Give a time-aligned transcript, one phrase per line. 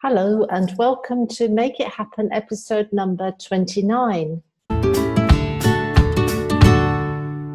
[0.00, 4.40] Hello, and welcome to Make It Happen episode number 29.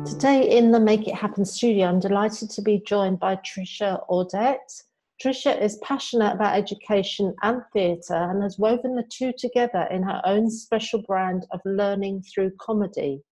[0.06, 4.84] Today in the Make It Happen studio, I'm delighted to be joined by Trisha Audette.
[5.24, 10.22] Trisha is passionate about education and theatre and has woven the two together in her
[10.26, 13.24] own special brand of learning through comedy.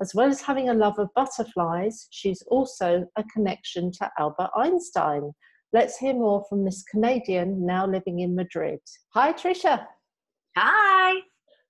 [0.00, 5.30] As well as having a love of butterflies, she's also a connection to Albert Einstein.
[5.72, 8.80] Let's hear more from this Canadian now living in Madrid.
[9.14, 9.86] Hi, Trisha.
[10.56, 11.20] Hi.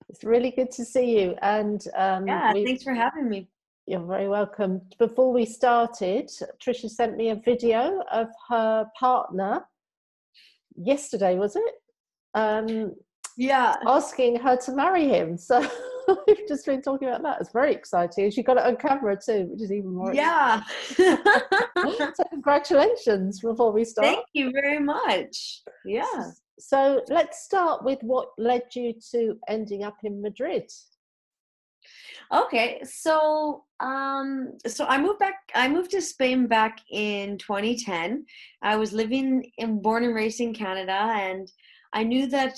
[0.09, 1.35] It's really good to see you.
[1.43, 3.49] And um, yeah, thanks for having me.
[3.87, 4.81] You're very welcome.
[4.99, 6.31] Before we started,
[6.65, 9.67] Trisha sent me a video of her partner
[10.77, 11.75] yesterday, was it?
[12.35, 12.95] Um,
[13.37, 13.77] yeah.
[13.87, 15.37] Asking her to marry him.
[15.37, 15.61] So
[16.27, 17.41] we've just been talking about that.
[17.41, 18.25] It's very exciting.
[18.25, 20.15] And She got it on camera too, which is even more.
[20.15, 20.63] Yeah.
[20.97, 24.07] so congratulations before we start.
[24.07, 25.63] Thank you very much.
[25.85, 26.31] Yeah.
[26.59, 30.71] So let's start with what led you to ending up in Madrid.
[32.33, 35.35] Okay, so um, so I moved back.
[35.55, 38.25] I moved to Spain back in 2010.
[38.63, 41.51] I was living in, born and raised in Canada, and
[41.93, 42.57] I knew that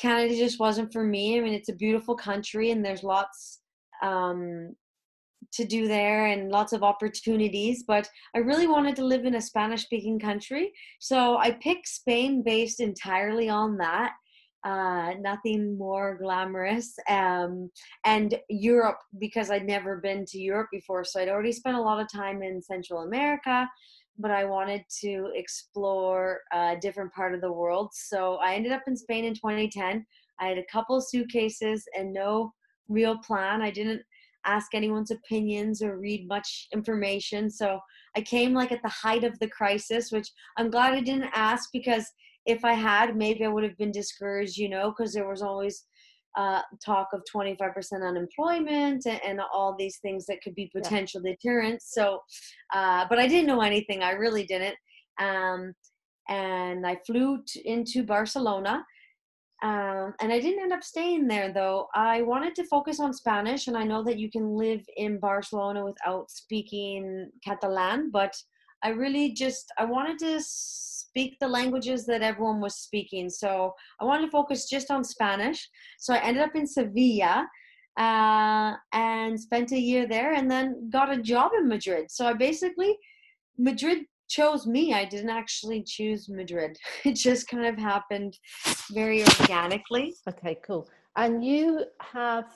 [0.00, 1.38] Canada just wasn't for me.
[1.38, 3.60] I mean, it's a beautiful country, and there's lots
[4.02, 4.74] um,
[5.52, 7.84] to do there and lots of opportunities.
[7.86, 12.80] But I really wanted to live in a Spanish-speaking country, so I picked Spain based
[12.80, 14.12] entirely on that
[14.64, 16.94] uh, nothing more glamorous.
[17.08, 17.70] Um,
[18.04, 22.00] and Europe, because I'd never been to Europe before, so I'd already spent a lot
[22.00, 23.68] of time in Central America,
[24.20, 27.90] but I wanted to explore a different part of the world.
[27.92, 30.04] So I ended up in Spain in 2010.
[30.40, 32.52] I had a couple suitcases and no
[32.88, 33.62] real plan.
[33.62, 34.02] I didn't
[34.46, 37.50] ask anyone's opinions or read much information.
[37.50, 37.78] So
[38.16, 41.70] I came like at the height of the crisis, which I'm glad I didn't ask
[41.72, 42.06] because
[42.46, 45.84] if I had, maybe I would have been discouraged, you know, because there was always
[46.36, 51.32] uh, talk of 25% unemployment and, and, all these things that could be potential yeah.
[51.32, 51.92] deterrents.
[51.92, 52.20] So,
[52.72, 54.02] uh, but I didn't know anything.
[54.02, 54.76] I really didn't.
[55.18, 55.74] Um,
[56.28, 58.84] and I flew to, into Barcelona.
[59.62, 61.88] Um, and I didn't end up staying there though.
[61.94, 65.84] I wanted to focus on Spanish, and I know that you can live in Barcelona
[65.84, 68.34] without speaking Catalan, but
[68.82, 73.28] I really just I wanted to speak the languages that everyone was speaking.
[73.30, 75.68] So I wanted to focus just on Spanish.
[75.98, 77.46] So I ended up in Sevilla
[77.98, 82.10] uh, and spent a year there and then got a job in Madrid.
[82.10, 82.96] So I basically,
[83.58, 84.94] Madrid chose me.
[84.94, 86.78] I didn't actually choose Madrid.
[87.04, 88.38] It just kind of happened
[88.92, 90.14] very organically.
[90.28, 90.88] Okay, cool.
[91.16, 92.46] And you have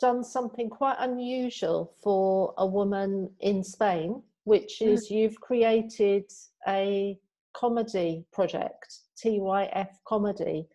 [0.00, 4.88] done something quite unusual for a woman in Spain, which mm.
[4.88, 6.24] is you've created
[6.68, 7.18] a
[7.54, 10.66] comedy project, TYF Comedy.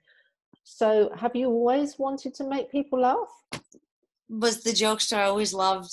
[0.64, 3.62] So, have you always wanted to make people laugh?
[4.30, 5.92] Was the jokester I always loved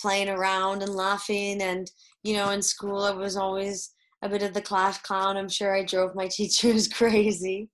[0.00, 1.90] playing around and laughing, and
[2.22, 3.90] you know, in school I was always
[4.22, 5.36] a bit of the class clown.
[5.36, 7.68] I'm sure I drove my teachers crazy.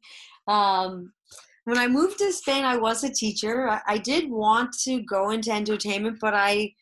[0.49, 1.13] Um,
[1.65, 3.69] when I moved to Spain, I was a teacher.
[3.69, 6.73] I, I did want to go into entertainment, but I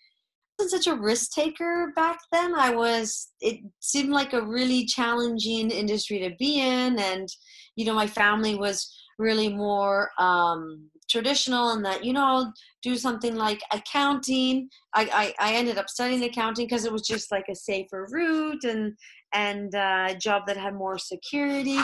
[0.67, 2.55] such a risk taker back then.
[2.55, 6.99] I was, it seemed like a really challenging industry to be in.
[6.99, 7.29] And,
[7.77, 12.53] you know, my family was really more um, traditional in that, you know,
[12.83, 14.69] do something like accounting.
[14.95, 18.65] I, I, I ended up studying accounting because it was just like a safer route
[18.65, 18.95] and,
[19.33, 21.79] and uh, a job that had more security.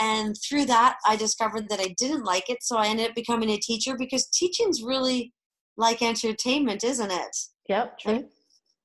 [0.00, 2.58] And through that, I discovered that I didn't like it.
[2.62, 5.32] So I ended up becoming a teacher because teaching's really
[5.76, 7.36] like entertainment, isn't it?
[7.68, 8.28] Yep, true.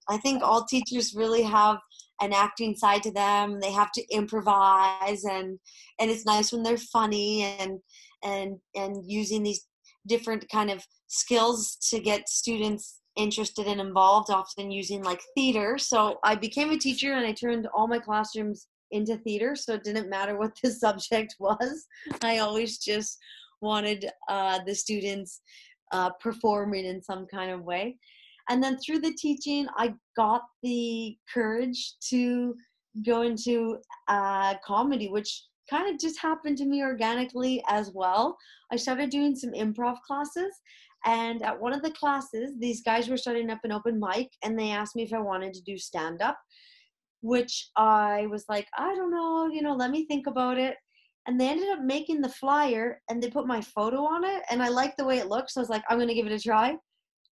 [0.09, 1.77] I think all teachers really have
[2.21, 3.59] an acting side to them.
[3.59, 5.59] They have to improvise and
[5.99, 7.79] and it's nice when they're funny and
[8.23, 9.65] and and using these
[10.07, 16.17] different kind of skills to get students interested and involved often using like theater so
[16.23, 20.09] i became a teacher and i turned all my classrooms into theater so it didn't
[20.09, 21.85] matter what the subject was
[22.23, 23.19] i always just
[23.61, 25.41] wanted uh, the students
[25.91, 27.95] uh, performing in some kind of way
[28.49, 32.55] and then through the teaching i got the courage to
[33.05, 38.37] go into uh, comedy which kind of just happened to me organically as well.
[38.71, 40.53] I started doing some improv classes
[41.05, 44.57] and at one of the classes these guys were starting up an open mic and
[44.57, 46.37] they asked me if i wanted to do stand up
[47.21, 50.75] which i was like i don't know you know let me think about it.
[51.25, 54.61] And they ended up making the flyer and they put my photo on it and
[54.61, 56.31] i liked the way it looked so i was like i'm going to give it
[56.31, 56.75] a try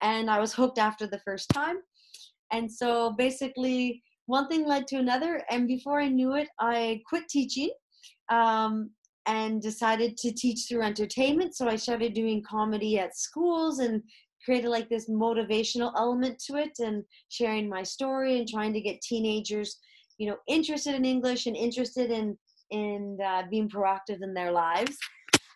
[0.02, 1.78] and I was hooked after the first time.
[2.52, 7.28] And so basically, one thing led to another, and before I knew it, I quit
[7.30, 7.72] teaching
[8.30, 8.92] um,
[9.26, 11.56] and decided to teach through entertainment.
[11.56, 14.02] So I started doing comedy at schools and
[14.44, 19.02] created like this motivational element to it and sharing my story and trying to get
[19.02, 19.78] teenagers,
[20.18, 22.38] you know, interested in English and interested in
[22.72, 24.98] in uh, being proactive in their lives.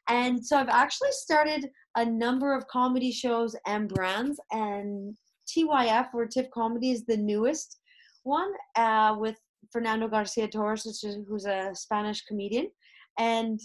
[0.08, 5.16] And so I've actually started a number of comedy shows and brands, and
[5.48, 7.80] TYF or TIFF Comedy is the newest
[8.24, 9.38] one uh, with
[9.72, 12.70] Fernando Garcia Torres, who's a Spanish comedian.
[13.18, 13.60] And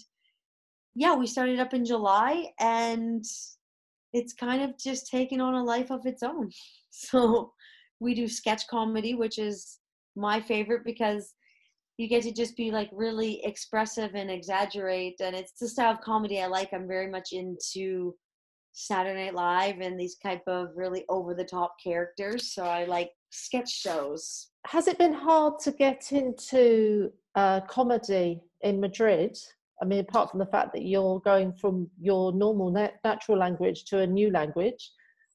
[0.94, 3.25] yeah, we started up in July and
[4.12, 6.50] it's kind of just taken on a life of its own.
[6.99, 7.52] So
[8.00, 9.81] we do sketch comedy, which is
[10.17, 11.34] my favorite because
[11.96, 15.16] you get to just be like really expressive and exaggerate.
[15.20, 16.72] And it's the style of comedy I like.
[16.72, 18.14] I'm very much into
[18.72, 22.52] Saturday Night Live and these type of really over the top characters.
[22.52, 24.48] So I like sketch shows.
[24.66, 29.38] Has it been hard to get into uh, comedy in Madrid?
[29.81, 34.00] I mean, apart from the fact that you're going from your normal natural language to
[34.00, 34.90] a new language,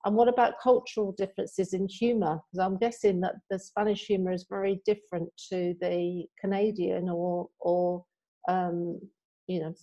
[0.06, 2.40] and what about cultural differences in humour?
[2.52, 8.04] Because I'm guessing that the Spanish humour is very different to the Canadian or or
[8.48, 9.00] um,
[9.48, 9.74] you know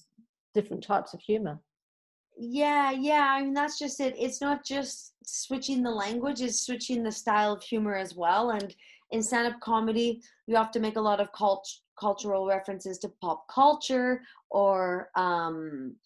[0.54, 1.60] different types of humour.
[2.36, 3.32] Yeah, yeah.
[3.32, 4.14] I mean, that's just it.
[4.16, 8.50] It's not just switching the language; it's switching the style of humor as well.
[8.50, 8.74] And
[9.10, 13.46] in stand-up comedy, you have to make a lot of cult- cultural references to pop
[13.48, 15.96] culture or um,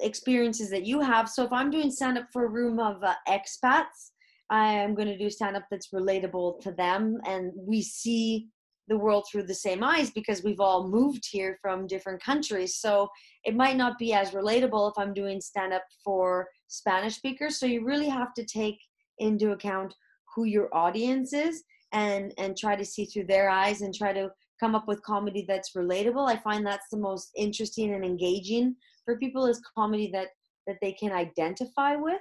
[0.00, 1.28] experiences that you have.
[1.28, 4.10] So if I'm doing stand up for a room of uh, expats,
[4.50, 8.48] I am going to do stand up that's relatable to them, and we see
[8.88, 12.76] the world through the same eyes because we've all moved here from different countries.
[12.76, 13.08] So
[13.44, 17.58] it might not be as relatable if I'm doing stand up for Spanish speakers.
[17.58, 18.78] So you really have to take
[19.18, 19.94] into account
[20.34, 21.62] who your audience is
[21.92, 25.44] and and try to see through their eyes and try to come up with comedy
[25.46, 26.28] that's relatable.
[26.28, 30.28] I find that's the most interesting and engaging for people is comedy that
[30.66, 32.20] that they can identify with.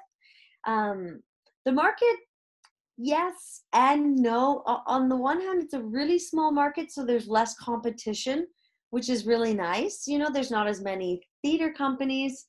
[0.66, 1.22] Um,
[1.66, 2.18] the market,
[2.98, 4.64] yes and no.
[4.88, 8.48] On the one hand, it's a really small market, so there's less competition,
[8.90, 10.08] which is really nice.
[10.08, 12.46] You know, there's not as many theater companies.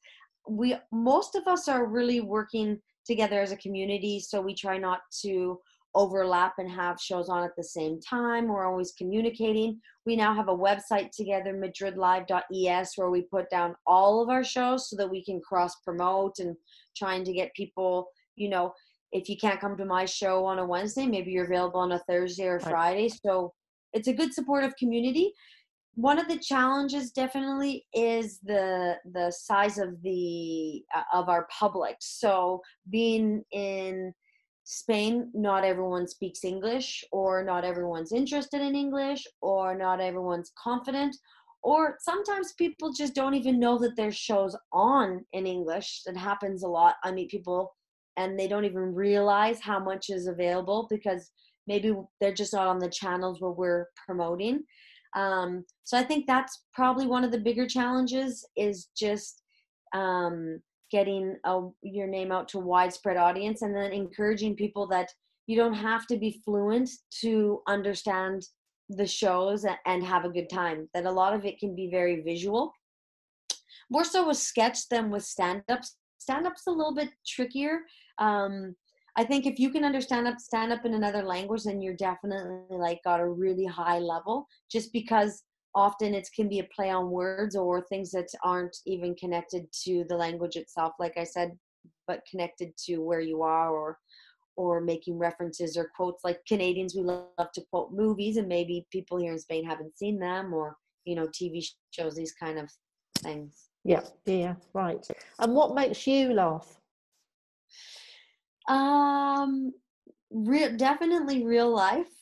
[0.49, 5.01] We most of us are really working together as a community, so we try not
[5.23, 5.59] to
[5.95, 8.49] overlap and have shows on at the same time.
[8.49, 9.81] We're always communicating.
[10.07, 14.89] We now have a website together, madridlive.es, where we put down all of our shows
[14.89, 16.57] so that we can cross promote and
[16.97, 18.73] trying to get people, you know,
[19.13, 21.99] if you can't come to my show on a Wednesday, maybe you're available on a
[22.01, 23.09] Thursday or Friday.
[23.09, 23.53] So
[23.93, 25.33] it's a good supportive community.
[25.95, 31.97] One of the challenges definitely is the the size of the uh, of our public.
[32.01, 34.15] So being in
[34.65, 41.17] Spain, not everyone speaks English, or not everyone's interested in English, or not everyone's confident,
[41.63, 46.03] or sometimes people just don't even know that there's shows on in English.
[46.07, 46.97] That happens a lot.
[47.05, 47.73] I meet people
[48.17, 51.31] and they don't even realize how much is available because
[51.67, 54.65] maybe they're just not on the channels where we're promoting.
[55.15, 59.43] Um, so I think that's probably one of the bigger challenges is just
[59.95, 60.61] um,
[60.93, 65.09] getting a, your name out to widespread audience and then encouraging people that
[65.47, 66.89] you don't have to be fluent
[67.23, 68.45] to understand
[68.91, 72.21] the shows and have a good time that a lot of it can be very
[72.21, 72.73] visual.
[73.91, 75.97] More so with sketch than with stand-ups.
[76.19, 77.81] Stand-up's a little bit trickier.
[78.19, 78.77] Um,
[79.17, 82.77] i think if you can understand up stand up in another language then you're definitely
[82.77, 85.43] like got a really high level just because
[85.75, 90.05] often it can be a play on words or things that aren't even connected to
[90.09, 91.53] the language itself like i said
[92.07, 93.99] but connected to where you are or
[94.57, 96.25] or making references or quotes.
[96.25, 100.19] Like canadians we love to quote movies and maybe people here in spain haven't seen
[100.19, 102.71] them or you know tv shows these kind of
[103.19, 103.69] things.
[103.85, 105.07] Yeah yeah right.
[105.39, 106.79] And what makes you laugh?
[108.69, 109.73] Um
[110.31, 112.13] real definitely real life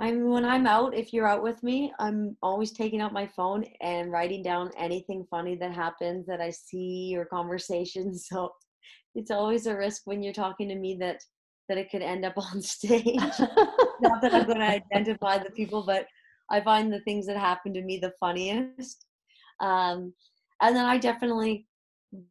[0.00, 3.26] I mean, when I'm out, if you're out with me, I'm always taking out my
[3.26, 8.28] phone and writing down anything funny that happens that I see or conversations.
[8.38, 8.52] So
[9.14, 11.20] it's always a risk when you're talking to me that
[11.68, 13.16] that it could end up on stage.
[13.16, 16.06] Not that I'm going to identify the people, but
[16.50, 19.04] I find the things that happen to me the funniest.
[19.60, 20.14] Um,
[20.62, 21.66] and then I definitely,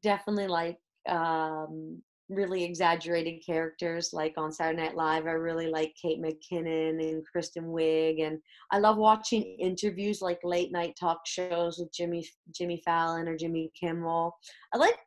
[0.01, 5.25] definitely like um, really exaggerated characters like on Saturday Night Live.
[5.25, 8.39] I really like Kate McKinnon and Kristen Wiig and
[8.71, 13.71] I love watching interviews like late night talk shows with Jimmy Jimmy Fallon or Jimmy
[13.79, 14.35] Kimmel.
[14.73, 14.97] I like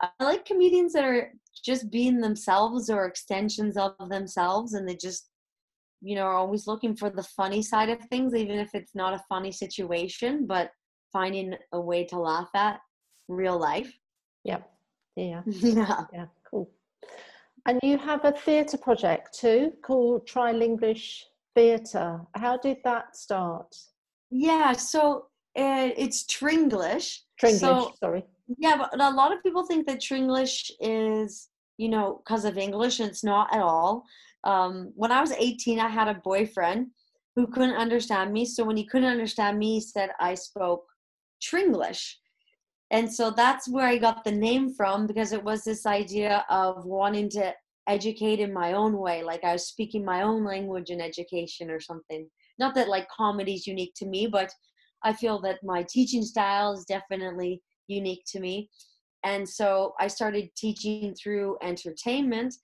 [0.00, 1.32] I like comedians that are
[1.64, 5.28] just being themselves or extensions of themselves and they just
[6.02, 9.14] you know are always looking for the funny side of things even if it's not
[9.14, 10.70] a funny situation but
[11.12, 12.80] finding a way to laugh at
[13.28, 13.92] real life.
[14.44, 14.70] Yep.
[15.16, 15.42] Yeah.
[15.46, 16.04] yeah.
[16.12, 16.26] Yeah.
[17.66, 21.20] And you have a theatre project too called Trilinglish
[21.54, 22.20] Theatre.
[22.36, 23.74] How did that start?
[24.30, 24.72] Yeah.
[24.72, 25.26] So
[25.58, 27.18] uh, it's Tringlish.
[27.42, 28.24] Tringlish, So- sorry.
[28.58, 33.00] Yeah, but a lot of people think that Tringlish is, you know, because of English,
[33.00, 34.04] and it's not at all.
[34.44, 36.86] Um, when I was 18, I had a boyfriend
[37.34, 38.44] who couldn't understand me.
[38.44, 40.84] So when he couldn't understand me, he said I spoke
[41.42, 42.14] Tringlish.
[42.90, 46.84] And so that's where I got the name from because it was this idea of
[46.84, 47.52] wanting to
[47.88, 51.80] educate in my own way, like I was speaking my own language in education or
[51.80, 52.28] something.
[52.58, 54.50] Not that like comedy is unique to me, but
[55.04, 58.70] I feel that my teaching style is definitely unique to me.
[59.24, 62.54] And so I started teaching through entertainment.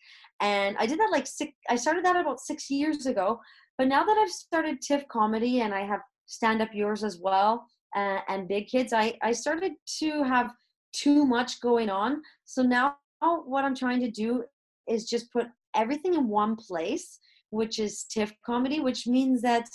[0.41, 3.41] And I did that like six, I started that about six years ago.
[3.79, 7.67] But now that I've started TIFF comedy and I have stand up yours as well
[7.95, 10.51] uh, and big kids, I, I started to have
[10.93, 12.23] too much going on.
[12.45, 14.45] So now what I'm trying to do
[14.89, 17.19] is just put everything in one place,
[17.51, 19.69] which is TIFF comedy, which means that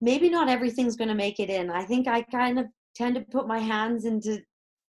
[0.00, 1.70] maybe not everything's going to make it in.
[1.70, 4.42] I think I kind of tend to put my hands into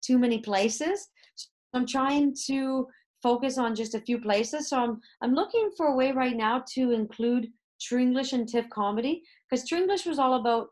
[0.02, 1.08] too many places.
[1.34, 2.86] So I'm trying to
[3.22, 4.68] focus on just a few places.
[4.68, 7.48] So I'm I'm looking for a way right now to include
[7.80, 10.68] Tringlish and TIFF comedy because Tringlish was all about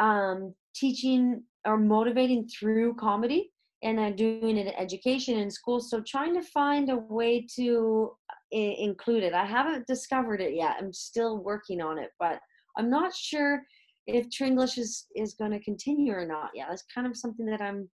[0.00, 3.50] um, teaching or motivating through comedy
[3.82, 5.80] and uh, doing it in education in school.
[5.80, 8.12] So trying to find a way to
[8.52, 9.34] I- include it.
[9.34, 10.76] I haven't discovered it yet.
[10.78, 12.38] I'm still working on it, but
[12.76, 13.62] I'm not sure
[14.06, 16.50] if Tringlish is is going to continue or not.
[16.54, 17.88] Yeah, that's kind of something that I'm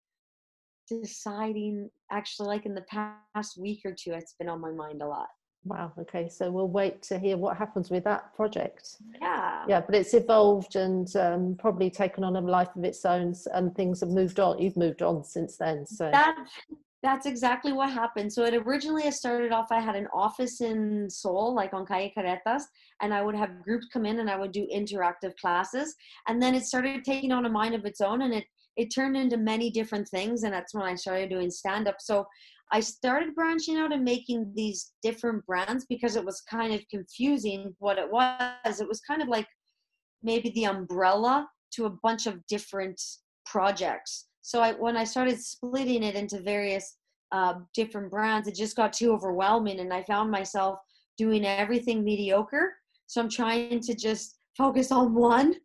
[0.88, 1.90] deciding.
[2.12, 2.86] Actually, like in the
[3.36, 5.28] past week or two, it's been on my mind a lot.
[5.68, 5.92] Wow.
[6.00, 6.30] Okay.
[6.30, 8.98] So we'll wait to hear what happens with that project.
[9.22, 9.66] Yeah.
[9.68, 13.76] Yeah, but it's evolved and um, probably taken on a life of its own, and
[13.76, 14.60] things have moved on.
[14.60, 15.86] You've moved on since then.
[15.86, 16.36] So That
[17.04, 18.34] that's exactly what happened.
[18.34, 19.68] So it originally I started off.
[19.72, 22.64] I had an office in Sol, like on Calle Carretas,
[23.02, 25.96] and I would have groups come in and I would do interactive classes.
[26.28, 28.46] And then it started taking on a mind of its own, and it
[28.78, 30.44] it turned into many different things.
[30.44, 31.98] And that's when I started doing stand up.
[32.00, 32.26] So
[32.72, 37.76] I started branching out and making these different brands because it was kind of confusing
[37.80, 38.80] what it was.
[38.80, 39.48] It was kind of like
[40.22, 43.02] maybe the umbrella to a bunch of different
[43.46, 44.28] projects.
[44.42, 46.98] So I, when I started splitting it into various
[47.32, 50.80] uh, different brands, it just got too overwhelming, and I found myself
[51.18, 52.74] doing everything mediocre.
[53.08, 55.56] So I'm trying to just focus on one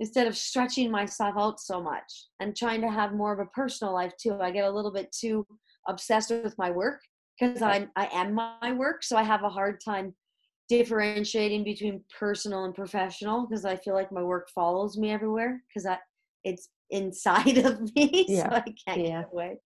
[0.00, 3.94] instead of stretching myself out so much and trying to have more of a personal
[3.94, 4.38] life too.
[4.40, 5.46] I get a little bit too
[5.88, 7.00] obsessed with my work
[7.38, 10.14] because I I am my work, so I have a hard time
[10.68, 15.86] differentiating between personal and professional because I feel like my work follows me everywhere because
[15.86, 15.98] I
[16.44, 18.48] it's inside of me, Yeah.
[18.48, 19.22] so I can't Yeah.
[19.22, 19.58] get away.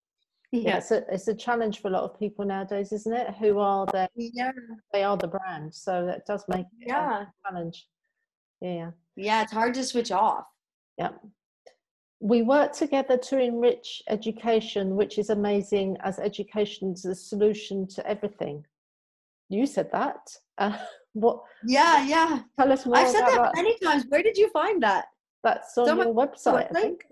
[0.52, 3.34] yeah, Yeah, it's a, it's a challenge for a lot of people nowadays, isn't it?
[3.37, 4.52] Who are their yeah,
[4.92, 7.87] they are the brand, so that does make it a yeah, challenge.
[8.60, 8.90] Yeah.
[9.16, 9.42] yeah.
[9.42, 10.44] It's hard to switch off.
[10.98, 11.10] Yeah.
[12.20, 18.06] We work together to enrich education, which is amazing as education is the solution to
[18.06, 18.64] everything.
[19.48, 20.20] You said that.
[20.58, 20.76] Uh,
[21.14, 21.40] what?
[21.66, 22.40] Yeah, yeah.
[22.58, 24.04] Tell us more I've said about that many times.
[24.08, 25.06] Where did you find that?
[25.42, 27.04] That's on Someone- your website, I think.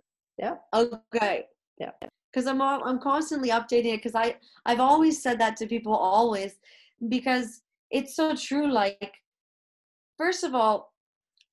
[0.74, 1.46] Okay.
[1.78, 1.90] Yeah.
[2.32, 4.36] Because I'm I'm constantly updating it because I
[4.66, 6.56] I've always said that to people always
[7.08, 8.70] because it's so true.
[8.70, 9.14] Like,
[10.18, 10.92] first of all,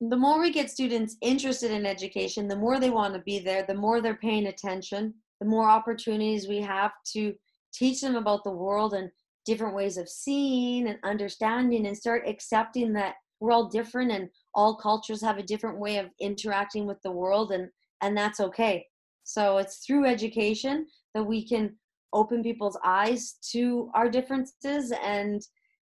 [0.02, 3.64] the more we get students interested in education, the more they want to be there,
[3.64, 7.34] the more they're paying attention, the more opportunities we have to
[7.74, 9.10] teach them about the world and
[9.46, 14.76] different ways of seeing and understanding and start accepting that we're all different and all
[14.76, 17.70] cultures have a different way of interacting with the world and
[18.02, 18.86] and that's okay.
[19.24, 21.76] So it's through education that we can
[22.14, 25.42] open people's eyes to our differences and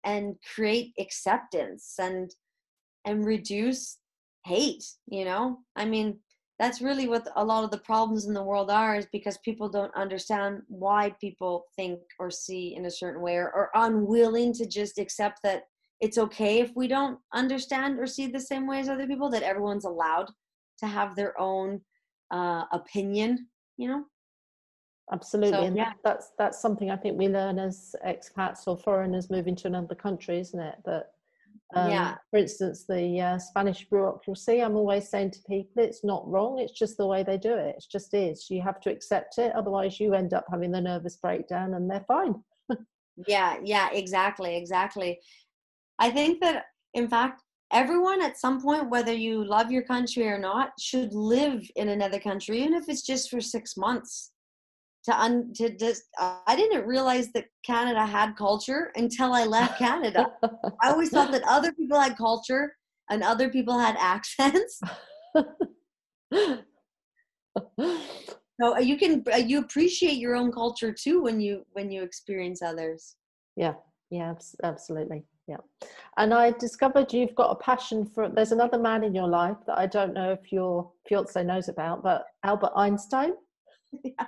[0.03, 2.31] and create acceptance and
[3.05, 3.97] and reduce
[4.45, 6.17] hate you know i mean
[6.59, 9.67] that's really what a lot of the problems in the world are is because people
[9.67, 14.65] don't understand why people think or see in a certain way or are unwilling to
[14.65, 15.63] just accept that
[16.01, 19.43] it's okay if we don't understand or see the same way as other people that
[19.43, 20.29] everyone's allowed
[20.79, 21.79] to have their own
[22.31, 24.03] uh, opinion you know
[25.11, 25.91] Absolutely, So, and yeah.
[26.03, 30.39] that's that's something I think we learn as expats or foreigners moving to another country,
[30.39, 30.75] isn't it?
[30.85, 31.11] That,
[31.75, 32.15] um, Yeah.
[32.29, 34.61] for instance, the uh, Spanish bureaucracy.
[34.61, 36.59] I'm always saying to people, it's not wrong.
[36.59, 37.75] It's just the way they do it.
[37.77, 38.49] It just is.
[38.49, 39.53] You have to accept it.
[39.55, 42.35] Otherwise, you end up having the nervous breakdown, and they're fine.
[43.27, 45.19] yeah yeah exactly exactly
[45.99, 46.63] i think that
[46.93, 51.63] in fact everyone at some point, whether you love your country or not, should live
[51.75, 54.31] in another country, even if it's just for six months.
[55.05, 60.27] To un to just, I didn't realize that Canada had culture until I left Canada.
[60.83, 62.75] I always thought that other people had culture
[63.09, 64.79] and other people had accents.
[68.61, 72.03] so uh, you can uh, you appreciate your own culture too when you when you
[72.03, 73.15] experience others.
[73.55, 73.73] Yeah,
[74.09, 75.23] yeah, absolutely.
[75.47, 75.57] Yeah.
[76.17, 79.77] And I discovered you've got a passion for there's another man in your life that
[79.77, 83.33] I don't know if your fiance knows about, but Albert Einstein.
[84.05, 84.25] Yeah.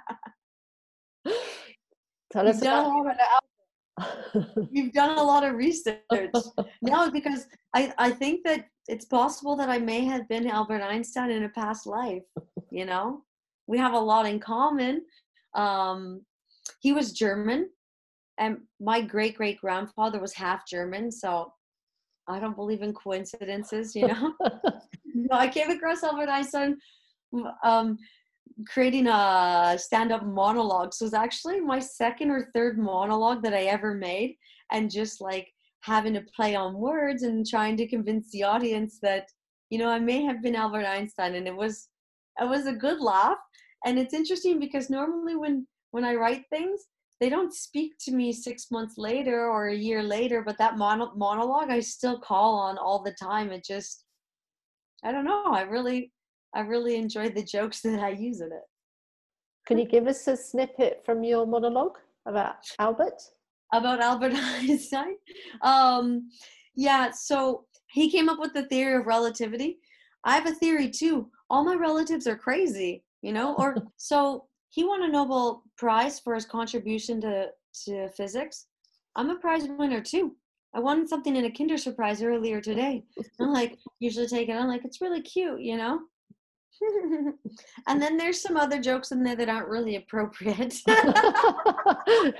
[2.33, 3.15] Tell us about.
[4.71, 5.99] You've done a lot of research.
[6.81, 11.29] no, because I, I think that it's possible that I may have been Albert Einstein
[11.29, 12.23] in a past life,
[12.71, 13.21] you know?
[13.67, 15.03] We have a lot in common.
[15.53, 16.25] Um,
[16.79, 17.69] he was German
[18.39, 21.53] and my great great grandfather was half German, so
[22.27, 24.33] I don't believe in coincidences, you know.
[25.13, 26.77] no, I came across Albert Einstein
[27.63, 27.97] um,
[28.67, 30.93] creating a stand-up monologue.
[30.93, 34.36] So was actually my second or third monologue that I ever made,
[34.72, 35.48] and just like
[35.81, 39.27] having to play on words and trying to convince the audience that
[39.69, 41.89] you know I may have been Albert Einstein, and it was
[42.39, 43.38] it was a good laugh.
[43.86, 46.88] And it's interesting because normally when when I write things,
[47.19, 51.13] they don't speak to me six months later or a year later but that mono-
[51.15, 54.05] monologue i still call on all the time it just
[55.05, 56.12] i don't know i really
[56.55, 58.67] i really enjoy the jokes that i use in it
[59.67, 63.22] can you give us a snippet from your monologue about albert
[63.74, 65.15] about albert einstein
[65.62, 66.29] um
[66.75, 69.79] yeah so he came up with the theory of relativity
[70.24, 74.83] i have a theory too all my relatives are crazy you know or so he
[74.83, 77.50] won a Nobel Prize for his contribution to,
[77.86, 78.65] to physics.
[79.15, 80.36] I'm a prize winner too.
[80.74, 83.03] I won something in a Kinder Surprise earlier today.
[83.39, 84.53] I'm like, usually take it.
[84.53, 86.00] I'm like, it's really cute, you know?
[87.87, 90.75] and then there's some other jokes in there that aren't really appropriate.
[90.87, 92.33] you,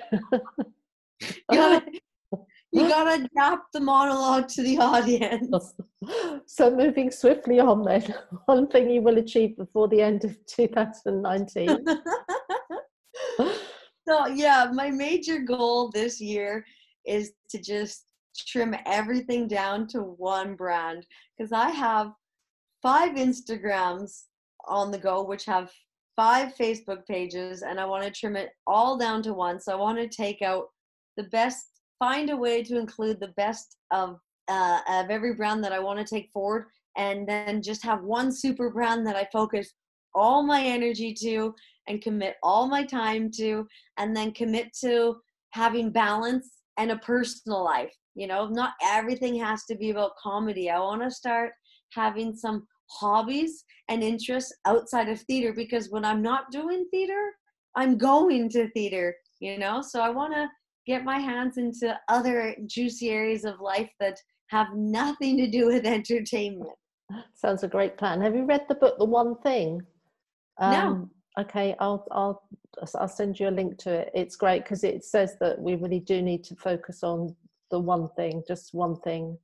[1.52, 1.84] gotta,
[2.72, 5.74] you gotta adapt the monologue to the audience.
[6.48, 11.86] So moving swiftly on then, one thing you will achieve before the end of 2019.
[14.06, 16.66] so yeah, my major goal this year
[17.06, 18.04] is to just
[18.36, 21.06] trim everything down to one brand
[21.38, 22.12] because I have
[22.84, 24.26] five Instagrams
[24.68, 25.72] on the go, which have
[26.16, 29.60] five Facebook pages, and I want to trim it all down to one.
[29.60, 30.66] So I want to take out
[31.18, 31.66] the best,
[31.98, 34.20] find a way to include the best of
[34.50, 36.66] uh, of every brand that I want to take forward,
[36.98, 39.74] and then just have one super brand that I focus
[40.14, 41.56] all my energy to
[41.88, 43.66] and commit all my time to,
[43.98, 45.16] and then commit to
[45.52, 47.94] having balance and a personal life.
[48.16, 50.70] You know, not everything has to be about comedy.
[50.70, 51.54] I want to start
[51.94, 52.68] having some
[53.00, 57.32] hobbies and interests outside of theater because when I'm not doing theater,
[57.76, 59.82] I'm going to theater, you know?
[59.82, 60.48] So I want to
[60.86, 65.86] get my hands into other juicy areas of life that have nothing to do with
[65.98, 66.72] entertainment.
[67.36, 68.22] Sounds a great plan.
[68.22, 69.82] Have you read the book The One Thing?
[70.60, 71.10] Um, no.
[71.40, 72.44] Okay, I'll I'll
[72.96, 74.12] I'll send you a link to it.
[74.14, 77.36] It's great because it says that we really do need to focus on
[77.72, 79.38] the one thing, just one thing,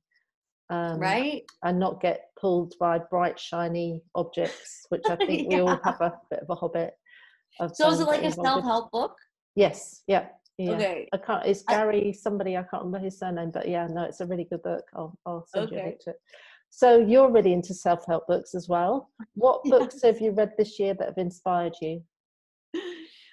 [0.70, 1.42] um, right?
[1.62, 5.56] And not get pulled by bright shiny objects, which I think yeah.
[5.56, 6.94] we all have a bit of a habit.
[7.58, 9.16] Of so is it like a self-help book?
[9.56, 10.02] Yes.
[10.06, 10.26] Yeah.
[10.56, 10.72] Yeah.
[10.72, 11.08] Okay.
[11.12, 11.46] I can't.
[11.46, 12.08] It's Gary.
[12.08, 14.84] I, somebody I can't remember his surname, but yeah, no, it's a really good book.
[14.94, 15.76] I'll I'll send okay.
[15.76, 16.16] you a link to it.
[16.70, 19.10] So you're really into self help books as well.
[19.34, 22.02] What books have you read this year that have inspired you?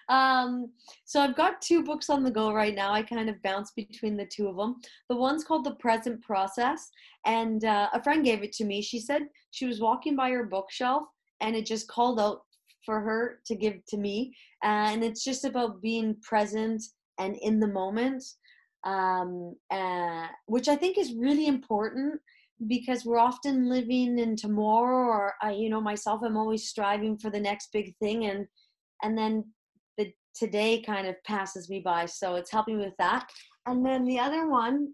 [0.09, 0.71] Um,
[1.05, 2.93] so I've got two books on the go right now.
[2.93, 4.77] I kind of bounce between the two of them.
[5.09, 6.89] The one's called The Presence Process,
[7.25, 8.81] and uh, a friend gave it to me.
[8.81, 11.03] She said she was walking by her bookshelf
[11.41, 12.41] and it just called out
[12.85, 14.33] for her to give to me.
[14.63, 16.81] Uh, and it's just about being present
[17.19, 18.23] and in the moment,
[18.85, 22.21] um, uh, which I think is really important
[22.67, 27.29] because we're often living in tomorrow or I, you know myself i'm always striving for
[27.29, 28.47] the next big thing and
[29.03, 29.56] and then the
[30.37, 33.29] today kind of passes me by so it's helping me with that
[33.65, 34.87] and then the other one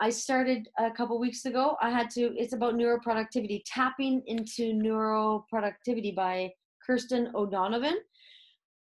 [0.00, 6.14] i started a couple weeks ago i had to it's about neuroproductivity tapping into neuroproductivity
[6.14, 6.50] by
[6.86, 7.96] kirsten o'donovan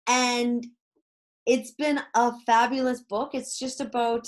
[0.08, 0.66] and
[1.48, 3.32] it's been a fabulous book.
[3.34, 4.28] It's just about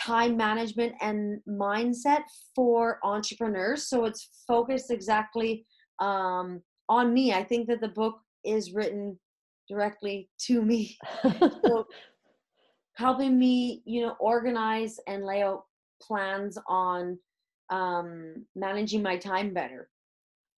[0.00, 2.22] time management and mindset
[2.56, 3.86] for entrepreneurs.
[3.86, 5.66] So it's focused exactly
[6.00, 7.34] um, on me.
[7.34, 9.18] I think that the book is written
[9.68, 10.96] directly to me.
[11.64, 11.86] so
[12.94, 15.64] helping me, you know, organize and lay out
[16.00, 17.18] plans on
[17.70, 19.88] um, managing my time better,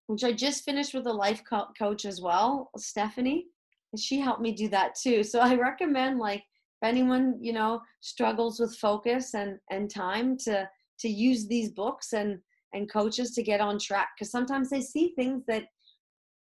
[0.06, 3.46] which I just finished with a life co- coach as well, Stephanie.
[3.92, 5.22] And she helped me do that too.
[5.22, 6.40] So I recommend like
[6.82, 12.12] if anyone, you know, struggles with focus and, and time to to use these books
[12.12, 12.38] and
[12.72, 15.64] and coaches to get on track because sometimes they see things that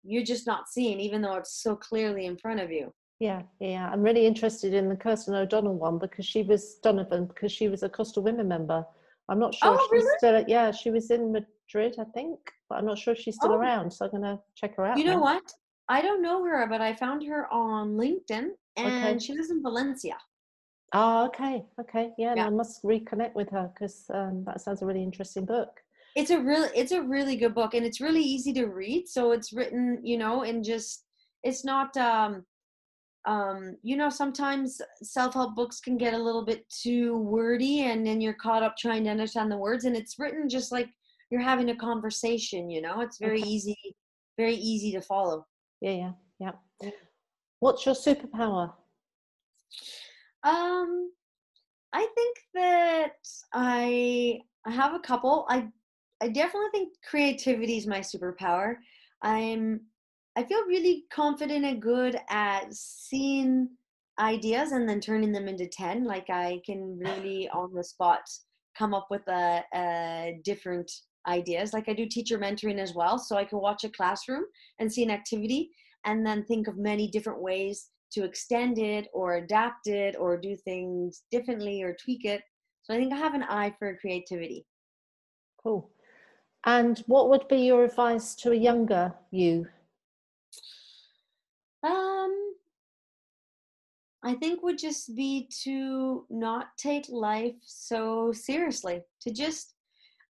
[0.03, 3.89] you're just not seeing even though it's so clearly in front of you yeah yeah
[3.91, 7.83] i'm really interested in the kirsten o'donnell one because she was donovan because she was
[7.83, 8.85] a Costa Women member
[9.29, 10.17] i'm not sure oh, she's really?
[10.17, 12.39] still yeah she was in madrid i think
[12.69, 13.57] but i'm not sure she's still oh.
[13.57, 15.21] around so i'm gonna check her out you know now.
[15.21, 15.43] what
[15.89, 19.19] i don't know her but i found her on linkedin and Okay.
[19.19, 20.17] she lives in valencia
[20.93, 22.47] oh okay okay yeah, Yeah.
[22.47, 25.79] I must reconnect with her because um, that sounds a really interesting book
[26.15, 29.31] it's a really it's a really good book and it's really easy to read so
[29.31, 31.05] it's written you know and just
[31.43, 32.43] it's not um
[33.25, 38.19] um you know sometimes self-help books can get a little bit too wordy and then
[38.21, 40.89] you're caught up trying to understand the words and it's written just like
[41.29, 43.49] you're having a conversation you know it's very Okay.
[43.49, 43.77] easy
[44.37, 45.45] very easy to follow
[45.81, 46.89] yeah yeah yeah Yeah.
[47.59, 48.73] what's your superpower
[50.45, 51.11] Um,
[51.93, 53.13] I think that
[53.53, 55.45] I I have a couple.
[55.49, 55.69] I
[56.23, 58.75] I definitely think creativity is my superpower.
[59.21, 59.81] I'm
[60.37, 63.69] I feel really confident and good at seeing
[64.19, 68.21] ideas and then turning them into 10 like i can really on the spot
[68.77, 70.91] come up with a, a different
[71.27, 74.43] ideas like i do teacher mentoring as well so i can watch a classroom
[74.77, 75.71] and see an activity
[76.05, 80.55] and then think of many different ways to extend it or adapt it or do
[80.55, 82.43] things differently or tweak it.
[82.83, 84.65] So I think I have an eye for creativity.
[85.61, 85.92] cool
[86.65, 89.67] and what would be your advice to a younger you
[91.83, 92.53] Um,
[94.23, 99.75] I think would just be to not take life so seriously, to just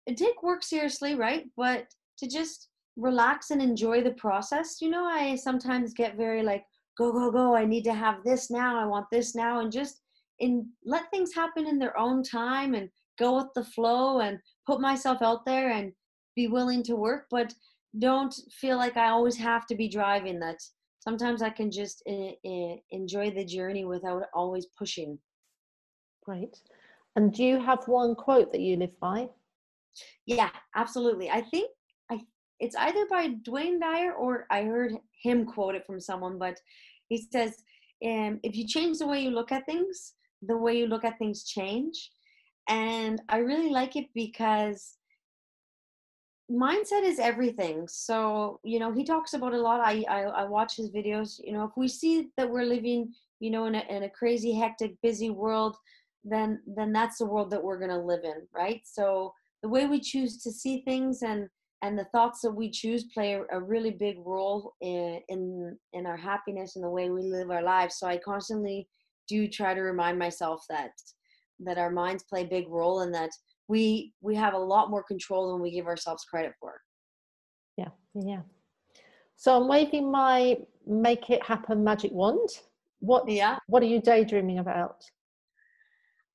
[0.08, 1.44] take work seriously, right?
[1.56, 4.80] But to just relax and enjoy the process.
[4.80, 6.64] You know, I sometimes get very like,
[6.96, 7.54] go, go, go.
[7.54, 8.78] I need to have this now.
[8.78, 9.60] I want this now.
[9.60, 10.00] And just
[10.38, 14.80] in let things happen in their own time and go with the flow and put
[14.80, 15.92] myself out there and
[16.34, 17.26] be willing to work.
[17.30, 17.54] But
[17.98, 20.58] don't feel like I always have to be driving that.
[21.00, 25.18] Sometimes I can just eh, eh, enjoy the journey without always pushing.
[26.24, 26.60] great
[27.16, 29.28] and do you have one quote that you live by
[30.26, 31.30] Yeah, absolutely.
[31.30, 31.70] I think
[32.10, 32.20] I
[32.60, 34.92] it's either by Wayne Dyer or I heard
[35.22, 36.58] him quote it from someone, but
[37.08, 37.56] he says,
[38.04, 41.18] um, if you change the way you look at things, the way you look at
[41.18, 42.10] things change.
[42.68, 44.96] And I really like it because
[46.50, 47.86] mindset is everything.
[47.88, 49.80] So, you know, he talks about a lot.
[49.80, 51.40] I, I, I watch his videos.
[51.42, 54.52] You know, if we see that we're living, you know, in a, in a crazy,
[54.52, 55.76] hectic, busy world,
[56.24, 58.80] then then that's the world that we're going to live in, right?
[58.84, 61.48] So the way we choose to see things and
[61.82, 66.06] and the thoughts that we choose play a, a really big role in, in in
[66.06, 67.96] our happiness and the way we live our lives.
[67.98, 68.88] So I constantly
[69.28, 70.92] do try to remind myself that
[71.60, 73.30] that our minds play a big role and that
[73.68, 76.80] we we have a lot more control than we give ourselves credit for.
[77.76, 78.42] Yeah, yeah.
[79.36, 82.48] So I'm waving my make it happen magic wand.
[83.00, 83.58] What Yeah.
[83.66, 85.04] what are you daydreaming about?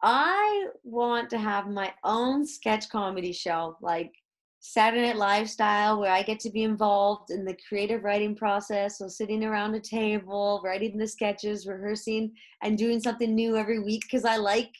[0.01, 4.13] I want to have my own sketch comedy show, like
[4.59, 8.99] Saturday Night Live style, where I get to be involved in the creative writing process.
[8.99, 14.01] So sitting around a table, writing the sketches, rehearsing, and doing something new every week
[14.03, 14.71] because I like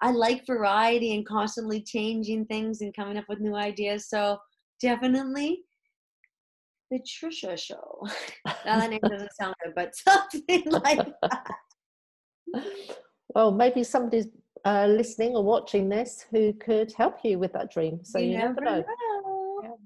[0.00, 4.08] I like variety and constantly changing things and coming up with new ideas.
[4.08, 4.38] So
[4.80, 5.64] definitely
[6.90, 8.06] the Trisha show.
[8.46, 11.54] now that name doesn't sound good, but something like that.
[13.34, 14.28] Well, maybe somebody's
[14.64, 18.00] uh, listening or watching this who could help you with that dream.
[18.04, 18.84] So you, never know.
[19.62, 19.78] know.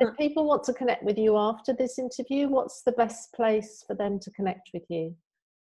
[0.00, 3.94] If people want to connect with you after this interview, what's the best place for
[3.94, 5.14] them to connect with you?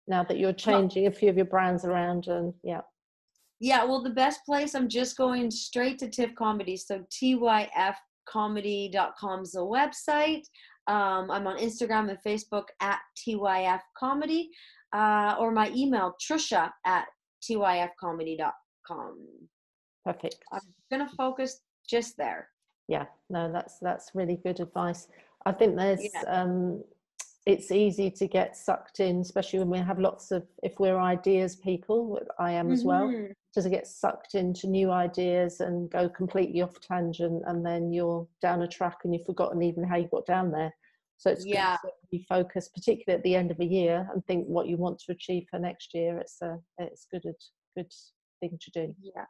[0.07, 2.81] Now that you're changing a few of your brands around, and yeah,
[3.63, 6.77] Yeah, well, the best place, I'm just going straight to TIFF Comedy.
[6.77, 10.43] So tyfcomedy.com is the website.
[10.89, 14.51] Um, I'm on Instagram and Facebook at TYF Comedy,
[14.93, 17.07] uh, or my email, trisha at
[17.49, 19.19] tyfcomedy.com.
[20.05, 20.37] perfect.
[20.53, 22.49] I'm going to focus just there.
[22.89, 25.07] yeah no that's that's really good advice
[25.47, 26.23] i think there's Yeah.
[26.27, 26.83] um
[27.47, 31.57] it's easy to get sucked in especially when we have lots of if we're ideas
[31.57, 33.11] people i am as well
[33.55, 38.27] just to get sucked into new ideas and go completely off tangent and then you're
[38.41, 40.73] down a track and you've forgotten even how you got down there
[41.19, 41.77] so it's Yeah.
[41.83, 44.77] good to be focused particularly at the end of a year and think what you
[44.77, 47.25] want to achieve for next year it's a it's good
[47.77, 47.93] good
[48.41, 49.25] thing to do Yeah.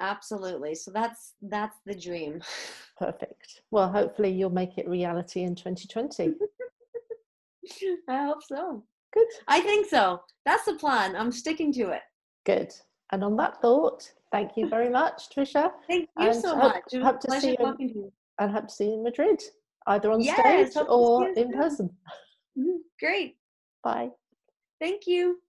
[0.00, 2.40] absolutely so that's that's the dream
[2.98, 3.60] Perfect.
[3.70, 6.32] Well, hopefully you'll make it reality in 2020.
[8.08, 9.26] i hope so Good.
[9.48, 12.02] i think so that's the plan i'm sticking to it
[12.44, 12.72] Good.
[13.12, 16.82] And on that thought, thank you very much, Trisha, thank you And so hope- much
[16.92, 19.42] it hope to see you talking to you and hope to see you in Madrid,
[19.88, 20.38] either on Yes,
[20.72, 21.90] stage hope to see or in person.
[22.56, 22.78] Mhm.
[23.00, 23.36] great
[23.82, 24.10] Bye.
[24.80, 25.40] thank you